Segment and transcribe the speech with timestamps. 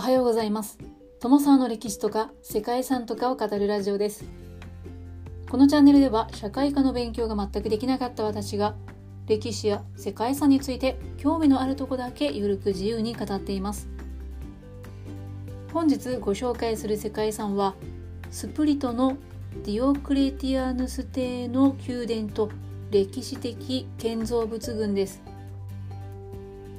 [0.00, 0.78] おはようございます。
[1.20, 4.24] 友沢の歴史とか世界遺産とかを語るラジオです。
[5.50, 8.74] このチャンネルでは社会科の勉強が全くできなかった私が
[9.26, 13.90] 歴史や世界遺産について興味のあるとこだけゆるく自由に語っています。
[15.70, 17.74] 本日ご紹介する世界遺産は
[18.30, 19.18] スプリトの
[19.66, 22.48] ディオクレティアヌス帝の宮殿と
[22.90, 25.20] 歴史的建造物群です。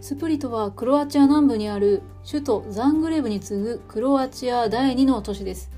[0.02, 5.70] スプリトはクロアチア南部にある首都ザングレブに次ぐクロアチア第2の都市です。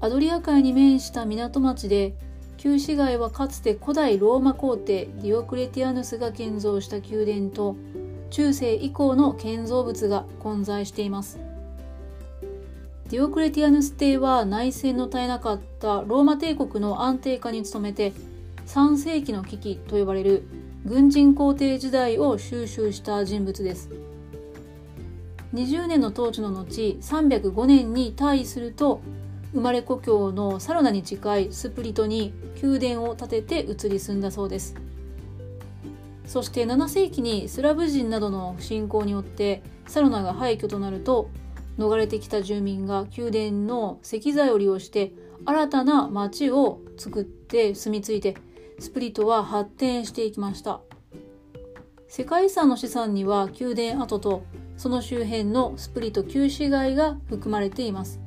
[0.00, 2.14] アドリア海に面した港町で
[2.56, 7.74] 旧市街はかつて古代ローマ皇帝ディオクレティアヌスが建造した宮殿と
[8.30, 11.40] 中世以降の建造物が混在しています。
[13.08, 18.12] ディオクレティアヌス帝は内戦の絶えなかったローマ帝国の安定化に努めて
[18.68, 20.44] 3世紀の危機と呼ばれる
[20.86, 23.90] 軍人皇帝時代を収集した人物です。
[25.52, 29.00] 20年の統治の後305年に退位すると
[29.52, 34.74] 生まれ故郷のサロナに近いスプリトに宮殿を建てて移り住んだそうです。
[36.24, 41.28] そして7世紀にスラブ人などの侵攻によってサロナが廃墟となると
[41.76, 45.12] 逃れてきた住民が宮殿の石材を利用して
[45.44, 48.36] 新たな町を作って住み着いて
[48.80, 50.80] スプリットは発展していきました。
[52.08, 54.42] 世界遺産の資産には宮殿跡と
[54.76, 58.20] その周辺のスプリット旧市街が含まれています。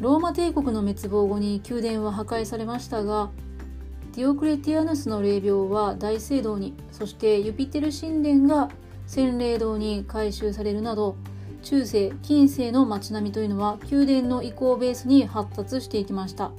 [0.00, 3.30] ローマ帝国の滅亡後に宮殿は破壊されましたが
[4.16, 8.68] ディオクレティアヌスの霊廟は大聖堂にそしてユピテル神殿が
[9.06, 11.14] 洗礼堂に改修されるなど
[11.62, 16.50] 中世近世の街並みというのは宮殿の遺構をベースに発達していきました。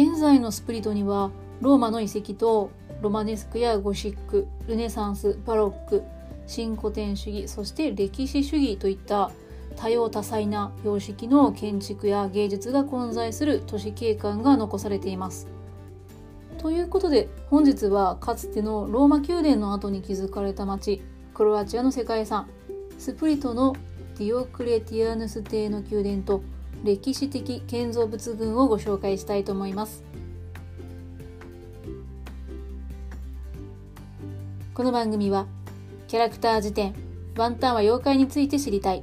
[0.00, 2.70] 現在のスプリトにはローマの遺跡と
[3.02, 6.04] ロマネスクやゴシックルネサンスバロック
[6.46, 9.32] 新古典主義そして歴史主義といった
[9.74, 15.48] 多様多彩な様式の建築や芸術が混在する都市景観が残されています。
[16.58, 21.02] ということで本日はかつてのローマ宮殿の後に築かれた町
[21.34, 22.48] クロアチアの世界遺産
[22.98, 23.74] スプリトの
[24.16, 26.40] ディオクレティアヌス帝の宮殿と
[26.84, 30.04] 歴史的建造物群をご紹介したいと思います。
[34.74, 35.46] この番組は
[36.06, 36.94] キャラクター辞典
[37.36, 39.02] ワンタンは妖怪について知りたい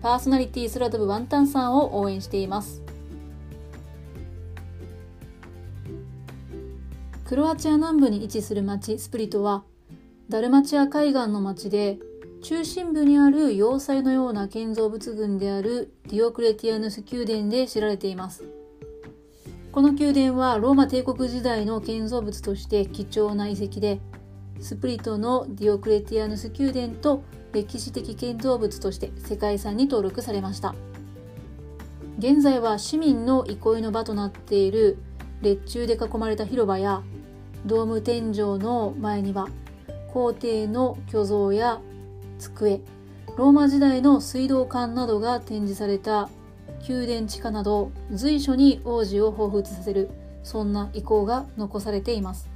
[0.00, 2.82] パーソナリティ空飛ぶワンタンさんを応援しています。
[7.24, 9.64] クロアチア南部に位置する町スプリトは
[10.28, 11.98] ダルマチア海岸の町で
[12.48, 18.42] 中心部にある要塞のような建造物群であるディオクレティアヌス宮殿で知られています。
[19.70, 24.00] この宮殿はローマ帝国時代の建造物として貴重な遺跡で
[24.60, 27.22] スプリトのディオクレティアヌス宮殿と
[27.52, 30.74] 歴史的建造物として世界遺産に登録されました。
[32.18, 34.96] 現在は市民の憩いの場となっている
[35.42, 37.02] 列柱で囲まれた広場や
[37.66, 39.48] ドーム天井の前には
[40.14, 41.82] 皇帝の巨像や
[42.38, 42.80] 机
[43.36, 46.28] ローマ時代の水道管などが展示された
[46.88, 50.10] 宮殿地下など随所に王子を彷彿させる
[50.42, 52.48] そんな遺構が残されています。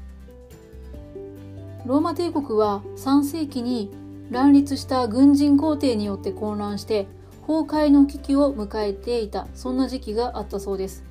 [1.84, 3.90] ローマ帝国は3世紀に
[4.30, 7.06] 乱立した軍人皇帝によって混乱して
[7.46, 11.04] 崩壊の危機を迎えていたそんな時期があったそうです。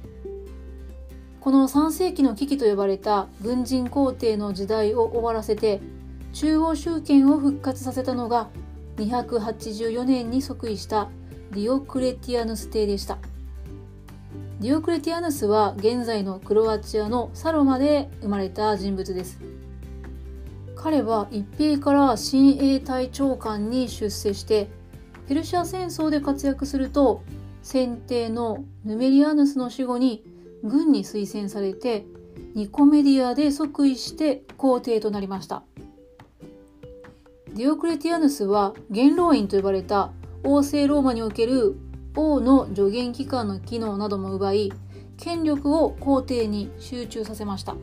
[1.41, 5.81] この3世紀の危機と呼ばれた軍人皇帝の時代を終わらせて
[6.33, 8.49] 中央集権を復活させたのが
[8.97, 11.09] 284年に即位した
[11.51, 13.17] ディオクレティアヌス帝でした。
[14.59, 19.39] ディオクレティアヌスは現在のクロアチアのサロマで生まれた人物です。
[20.75, 24.69] 彼は一兵から親衛隊長官に出世して
[25.27, 27.23] ペルシア戦争で活躍すると
[27.61, 30.23] 先帝のヌメリアヌスの死後に
[30.63, 32.05] 軍に推薦されて
[32.55, 35.63] ニコメディアで即位して皇帝となりました。
[37.61, 40.09] ディオクレティアヌスは元老院と呼ばれた
[40.43, 41.75] 王政ローマにおける
[42.15, 44.73] 王の助言機関の機能なども奪い
[45.15, 47.75] 権力を皇帝に集中させました。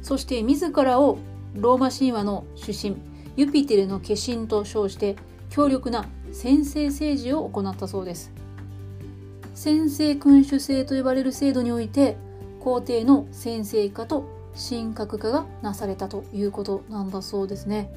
[0.00, 1.18] そして自らを
[1.54, 2.96] ローマ神話の主神
[3.36, 5.16] ユピテルの化身と称して
[5.50, 8.32] 強力な先制政治を行ったそうです。
[9.54, 12.16] 先制君主制と呼ばれる制度において
[12.58, 14.24] 皇帝の先制化と
[14.56, 17.90] 神格化がなされたということなんだそうですね。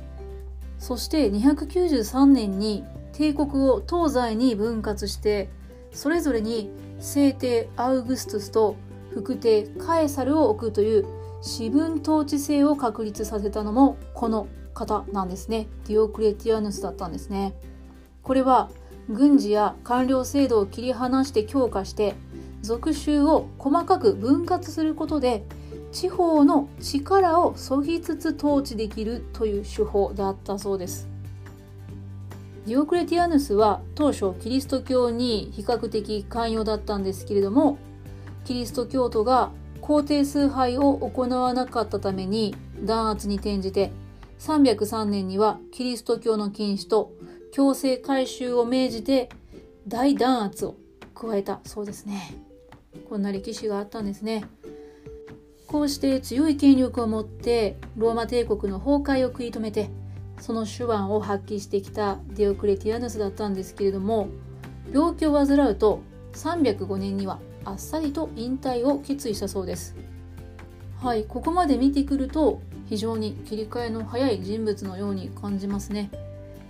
[0.79, 2.83] そして293年に
[3.13, 5.49] 帝国を東西に分割して
[5.91, 6.69] それぞれに
[6.99, 8.75] 聖帝アウグストゥスと
[9.11, 11.05] 副帝カエサルを置くという
[11.41, 15.67] 私分統治制を確立させたのもこの方なんですね。
[15.87, 17.53] ディオクレティアヌスだったんですね。
[18.23, 18.69] これは
[19.09, 22.15] 軍事や官僚制度を切り離して強化して
[22.61, 25.43] 属州を細かく分割することで
[25.95, 31.07] 地方の力をそぎつつ統治できるという手法だったそうです。
[32.65, 37.77] ディオクレティアヌスは当初キリスト教に比較的寛容だったんですけれども
[38.43, 42.53] キリスト教徒が皇帝崇拝を行わなかったために
[42.83, 43.93] 弾圧に転じて
[44.39, 47.13] 303年にはキリスト教の禁止と
[47.53, 49.29] 強制改宗を命じて
[49.87, 50.75] 大弾圧を
[51.13, 52.35] 加えたそうですね。
[53.07, 54.43] こんな歴史があったんですね。
[55.67, 59.89] こうして強い権力を持ってローマ帝国の崩壊を食い止めて
[60.39, 64.29] その手腕を発揮してきたデオクレティアヌスだったんですけれども
[64.93, 66.01] 病気を患うと
[66.33, 69.95] 305年にはあっさりと引退を決意したそうです。
[71.01, 76.11] はいここまで見てくると非常に切り替えの早い人物のように感じますね。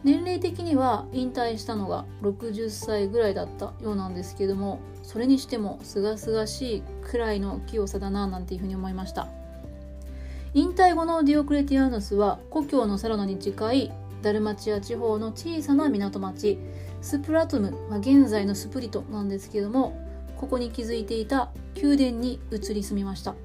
[0.04, 9.28] 年齢的には引退したのが60歳ぐらいだったようなんですけどもそれにしても清々しいくらいの清さだななんていうふうに思いました。
[10.54, 13.92] 引退後のディオクレティアヌスは故郷のサロナに近い
[14.22, 16.58] ダルマチア地方の小さな港町
[17.02, 19.96] スプラトム、まあ、現在のスプリトなんですけども
[20.38, 23.36] ここに築いていた宮殿に移り住みました。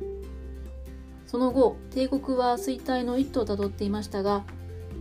[1.26, 4.44] その後帝国は衰退の一途をたどっていましたが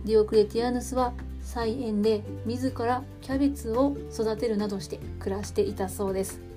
[0.04, 6.49] ディオクレティアヌスは菜園で自らキャベツを育てるなどして暮らしていたそうです。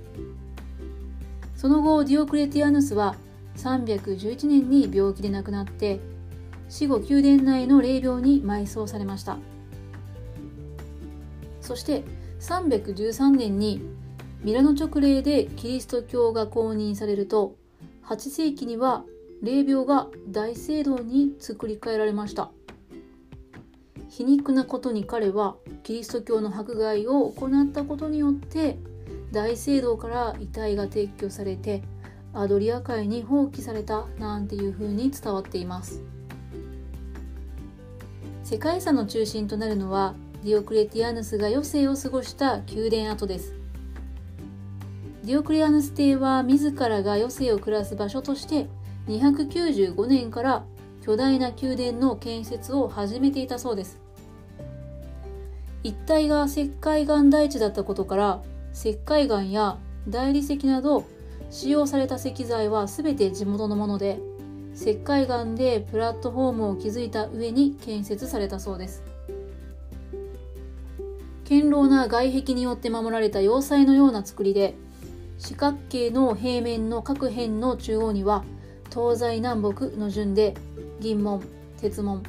[1.63, 3.15] その後ディオクレティアヌスは
[3.55, 6.01] 311年に病気で亡くなって
[6.67, 9.37] 死後宮殿内の霊廟に埋葬されました。
[11.61, 12.03] そして
[12.41, 13.81] 313年に
[14.41, 17.55] ミラノ直令でキリスト教が公認されると
[18.07, 19.05] 8世紀には
[19.41, 22.51] 霊廟が大聖堂に作り変えられました。
[24.09, 28.77] 皮肉なことに彼はキリスト教の迫害を行ったことによって
[29.33, 31.81] 大聖堂から遺体が撤去されて
[32.35, 36.03] アドリア海に放棄されたなんていう風に伝わっています。
[38.43, 40.13] 世界遺産の中心となるのは
[40.43, 43.55] ディオクレティアヌスが余生を過ごした宮殿跡です。
[45.23, 48.67] ディオクレアヌス帝は自らが余生を暮らす場所として
[49.07, 50.63] 295年から
[51.01, 53.99] 巨大な宮殿の建設を始めていたそうです。
[55.81, 59.77] 一帯が石灰岩台地だったことから石灰岩や
[60.07, 61.05] 大理石など
[61.49, 64.19] 使用された石材は全て地元のもので
[64.75, 69.03] 石灰岩でプラットフォームを築いた上に建設されたそうです。
[71.47, 74.73] 堅牢な外壁によって守られた要塞のような作りで
[75.37, 78.43] 四角形の平面の各辺の中央には
[78.91, 80.55] 東西南北の順で
[80.99, 81.43] 銀門
[81.79, 82.23] 鉄門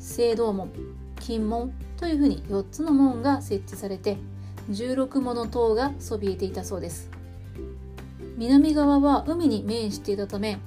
[0.00, 0.72] 青銅門
[1.20, 4.16] 金門というふうに4つの門が設置されて
[4.70, 7.10] 16もの塔がそびえていたそうです。
[8.36, 10.58] 南側は海に面していたため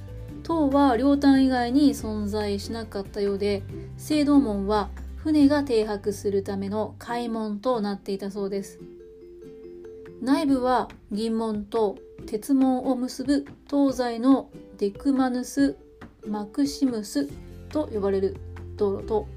[0.43, 3.63] 塔は両端以外に存在しなかったようで
[3.97, 8.79] 聖堂門は船が停泊するための開門となっていたそうです。
[10.21, 15.77] 内部は銀門と鉄門を結ぶ東西のデクマヌス・
[16.25, 17.27] マクシムス
[17.69, 18.37] と呼ばれる
[18.77, 19.27] 道路と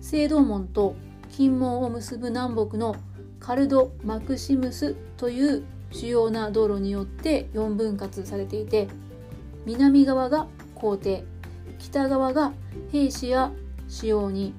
[0.00, 0.96] 聖堂門と
[1.30, 2.96] 金門を結ぶ南北の
[3.40, 8.88] カルド・マクシムスという主要な道路によって4分割されていて
[9.64, 11.24] 南側が皇帝
[11.78, 12.52] 北側が
[12.92, 13.52] 兵士や
[13.88, 14.54] 使用に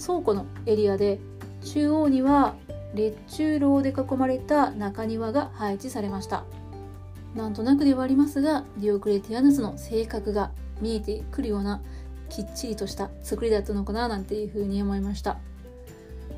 [0.00, 1.20] 倉庫のエリアで
[1.62, 2.54] 中央には
[2.94, 6.44] 列中楼で囲まれた中庭が配置されました。
[7.34, 11.82] なんとなくではありますがディオクレティアヌスの性格が見えてくるような
[12.28, 15.38] きっちりとした作りだったのかななんていうふうに思いました。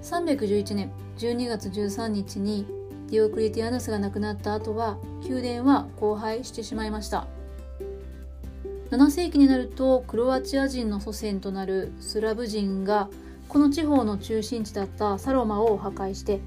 [0.03, 2.67] 311年12月13日に
[3.11, 7.27] ディオクリティアヌスが亡くなった後は宮殿は荒廃してしまいました。
[8.91, 13.09] 7世紀になるとクロアチア人の祖先となるスラブ人が
[13.49, 16.41] この地方の中心地だったサロマを破壊して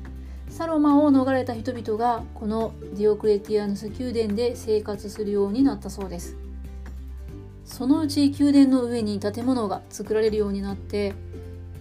[0.49, 6.37] サロマを逃れた人々がこのディオクレティアヌス宮殿で生活するようになったそうです。
[7.65, 11.13] そのうち宮殿の上に建物が作られるようになって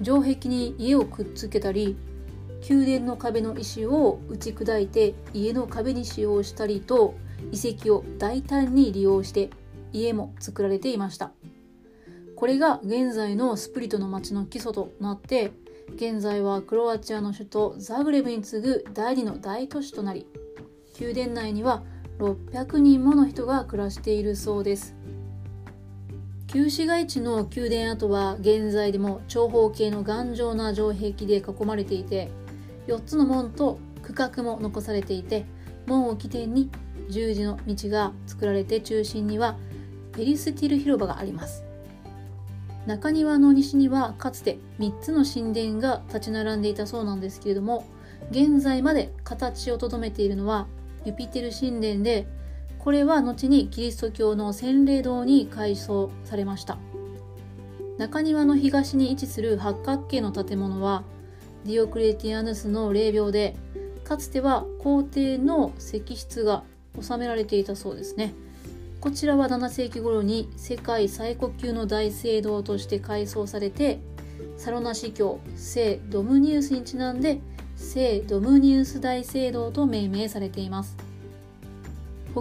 [0.02, 1.96] 城壁に家をくっつけたり
[2.68, 7.14] 宮殿の壁の石を打ち砕いて家の壁に使用したりと
[7.52, 9.50] 遺跡を大胆に利用して
[9.92, 11.32] 家も作られていました。
[12.36, 15.50] これが現在のスプリトの町の基礎となって
[15.96, 20.26] 現在はクロアチアの首都ザグレブに次ぐ第2の大都市となり
[21.00, 21.82] 宮殿内には
[22.18, 24.94] 600人もの人が暮らしているそうです。
[26.48, 32.30] 旧市街地の宮殿跡は現在でも長方形の頑丈な城壁で囲まれていて
[32.86, 35.44] 4つの門と区画も残されていて
[35.86, 36.70] 門を起点に
[37.10, 39.58] 十字の道が作られて中心には
[40.12, 41.64] ペリスティル広場があります。
[42.86, 47.84] 中庭の西にはかつて3つの神殿が立ち並んでいたそうなんですけれども
[48.30, 50.66] 現在まで形をとどめているのは
[51.04, 52.26] ユピテル神殿で
[52.88, 56.78] これは後にキリスト教の洗礼堂に改装されました。
[57.98, 61.04] 中庭の東に位置する八角形の建物は
[61.66, 63.56] ディオクレティアヌスの霊廟で
[64.04, 66.64] かつては皇帝の石室が
[66.98, 68.32] 収められていたそうですね。
[69.02, 74.00] こちらは7世紀頃に世界最古級の大聖堂として改装されて
[74.56, 77.38] サロナ司教聖ドムニウスにちなんで
[77.76, 81.07] 聖ドムニウス大聖堂と命名されています。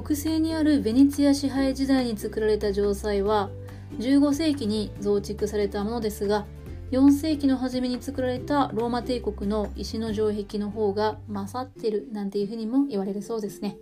[0.01, 3.49] 北西にあるベネツィア支配時代に作られた城塞は
[3.99, 6.45] 15世紀に増築されたものですが
[6.91, 13.77] 4世紀の初めに作られたローマ帝国の石の城壁の方が勝ってるなんていうふうにも言われるそうですね。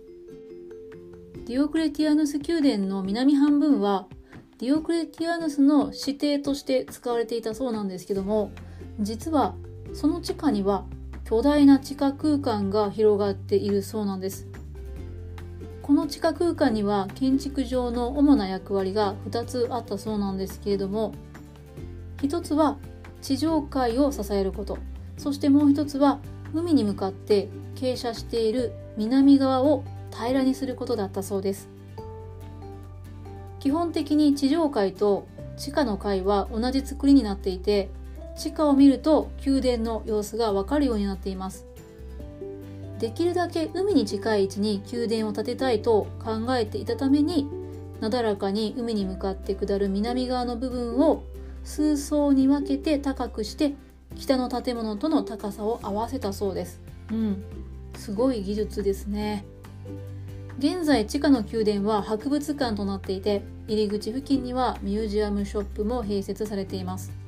[1.46, 4.08] ディオクレティアヌス宮殿の南半分は
[4.58, 8.50] ディオクレティアヌスの指定として使われていたそうなんですけども
[8.98, 9.54] 実は
[9.92, 10.86] その地下には
[11.24, 14.48] 巨大な地下空間が広がっているそうなんです。
[15.86, 21.14] この地下空間には建築上の主な役割が2つあったそうなんですけれども
[22.16, 22.76] 1つは
[23.22, 24.78] 地上界を支えること
[25.16, 26.18] そしてもう1つは
[26.52, 31.68] 海に向かって傾斜している南側を平らにすることだったそうです。
[33.60, 35.26] 基本的に地上界と
[35.56, 37.90] 地下の階は同じ作りになっていて
[38.36, 41.65] 地下を見ると宮殿の様子がわかるようになっています。
[42.98, 47.48] できるだけ海に近い位置に宮殿を建てたいと考えていたために
[48.00, 51.22] なだらかに海に向かって下る南側の部分を
[51.64, 53.74] 数層に分けて高くして
[54.16, 56.80] 北の建物との高さを合わせたそうです。
[57.10, 57.44] うん。
[57.96, 59.44] すごい技術ですね。
[60.58, 67.25] 現在地下の宮殿は博物館となっていて入り口付近にはミュージアムショップも併設されています。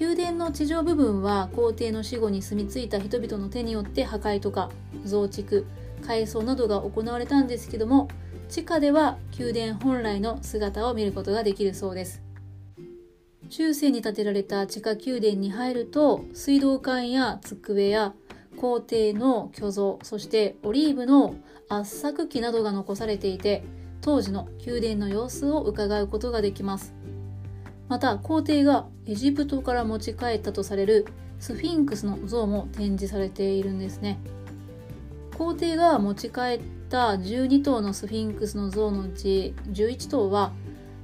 [0.00, 4.70] 宮殿の地上部分は皇帝の死後に住み着いた人々の手によって破壊とか
[5.04, 5.66] 増築
[6.06, 8.08] 改装などが行われたんですけども
[8.48, 12.22] 地下では宮殿本来の姿を見ることができるそうです。
[13.50, 18.14] 中世に建てられた地下宮殿に入ると水道管や机や
[18.56, 21.34] 皇帝の巨像そしてオリーブの
[21.68, 23.64] 圧搾機などが残されていて
[24.00, 26.99] 当時の宮殿の様子を伺うことができます。
[27.90, 31.06] また皇帝がエジプトから持ち帰ったとされる
[31.40, 34.20] スフィンクスの像も展示されているんですね。
[35.36, 40.52] 皇帝が持ち帰った12頭のスフィンクスの像のうち11頭は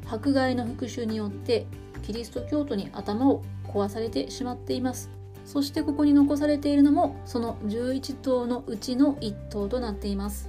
[0.09, 1.67] 迫害の復讐によって
[2.03, 5.11] キリスト教徒に頭を壊されてしまっています。
[5.45, 10.49] そしてここに残されているのもその11頭のうちの1頭となっています。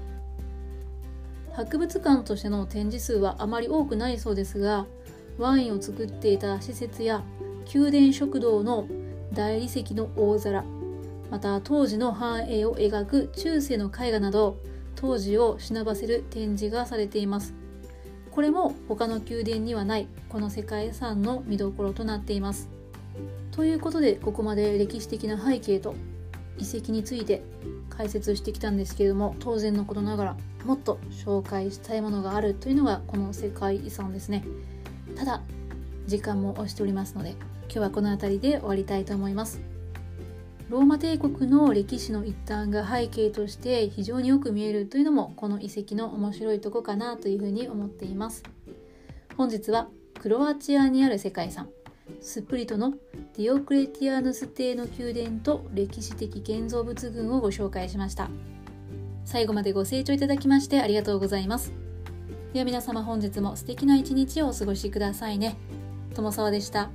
[1.53, 4.86] 博物館としての展示数はあまり多くないそうですが
[5.38, 7.24] ワインを作っていた施設や
[7.74, 8.88] 宮殿食堂の
[9.34, 10.63] 大理石の大皿
[11.29, 14.58] また当時の繁栄を描く中世の絵画など
[14.96, 17.53] 当時を忍ばせる展示がされています。
[18.32, 22.70] これも他の宮殿にはないこの世界遺産の見どころとなっています。
[23.51, 25.96] ということでここまで歴史的な背景と
[26.58, 27.41] 遺跡について
[27.89, 34.44] 解説してきたんですけれども当然のことながらもっと紹介したいものがあるというのがこの世界遺産ですね。
[35.17, 35.41] ただ
[36.05, 37.31] 時間も押しておりますので
[37.63, 39.59] 今日はこの辺りで終わりたいと思います。
[40.69, 48.43] ローマ帝国の歴史の一端が背景として非常によく見えるというのもこの遺跡の面白いとこかなというふうに思っています。
[49.38, 49.88] 本日は
[50.19, 51.69] クロアチアにある世界遺産
[52.21, 52.91] スプリトの
[53.38, 58.29] ディオクレティアヌス帝の宮殿と歴史的建造物群をご紹介しました。
[59.24, 61.87] 最後までご清聴いただきましてありがとうございます。
[62.54, 65.58] では皆様本日も素敵な一日をお過ごしくださいね。
[66.16, 66.89] 友沢でした。